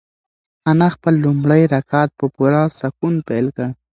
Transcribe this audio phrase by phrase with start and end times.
[0.69, 3.67] انا خپل لومړی رکعت په پوره سکون پیل کړ.